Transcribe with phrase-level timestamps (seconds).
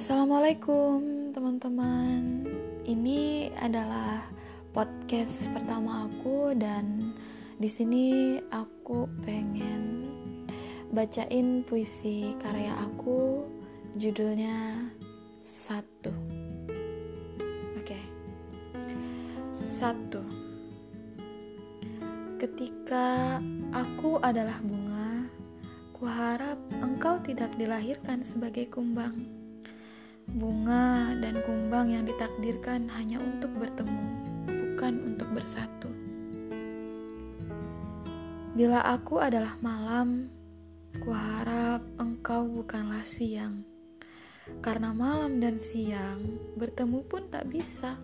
[0.00, 2.48] Assalamualaikum teman-teman.
[2.88, 4.24] Ini adalah
[4.72, 7.12] podcast pertama aku dan
[7.60, 10.08] di sini aku pengen
[10.88, 13.44] bacain puisi karya aku
[14.00, 14.88] judulnya
[15.44, 16.16] Satu.
[17.76, 18.00] Oke.
[19.60, 20.24] Satu.
[22.40, 23.36] Ketika
[23.68, 25.28] aku adalah bunga,
[25.92, 29.39] kuharap engkau tidak dilahirkan sebagai kumbang
[30.34, 34.04] bunga dan kumbang yang ditakdirkan hanya untuk bertemu,
[34.46, 35.90] bukan untuk bersatu.
[38.54, 40.30] Bila aku adalah malam,
[41.02, 43.62] kuharap engkau bukanlah siang,
[44.58, 46.22] karena malam dan siang
[46.58, 47.98] bertemu pun tak bisa.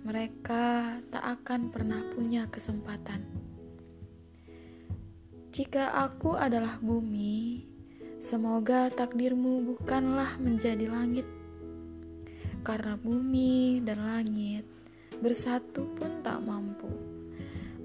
[0.00, 3.20] Mereka tak akan pernah punya kesempatan.
[5.50, 7.68] Jika aku adalah bumi,
[8.20, 11.24] Semoga takdirmu bukanlah menjadi langit,
[12.60, 14.68] karena bumi dan langit
[15.24, 16.92] bersatu pun tak mampu.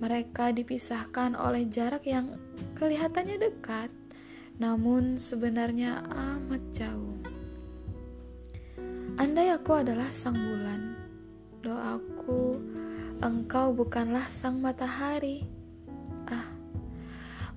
[0.00, 2.32] Mereka dipisahkan oleh jarak yang
[2.72, 3.92] kelihatannya dekat,
[4.56, 7.20] namun sebenarnya amat jauh.
[9.20, 10.96] Andai aku adalah sang bulan,
[11.60, 12.56] doaku
[13.20, 15.44] engkau bukanlah sang matahari.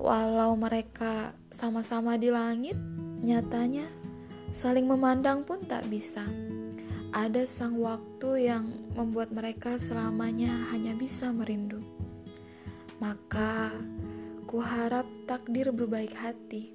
[0.06, 2.78] Walau mereka sama-sama di langit,
[3.26, 3.90] nyatanya
[4.54, 6.22] saling memandang pun tak bisa.
[7.10, 11.82] Ada sang waktu yang membuat mereka selamanya hanya bisa merindu.
[13.02, 13.74] Maka
[14.46, 16.70] ku harap takdir berbaik hati,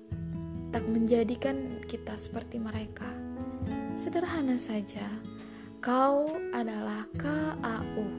[0.74, 3.06] tak menjadikan kita seperti mereka.
[3.94, 5.06] Sederhana saja,
[5.78, 8.10] kau adalah KAU,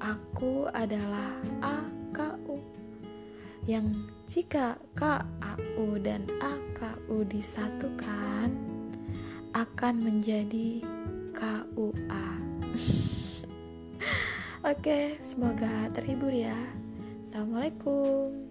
[0.00, 1.28] aku adalah
[1.60, 1.87] AKU
[3.68, 8.48] yang jika KAU dan AKU disatukan
[9.52, 10.80] akan menjadi
[11.36, 12.28] KUA.
[14.72, 16.56] Oke, semoga terhibur ya.
[17.28, 18.47] Assalamualaikum.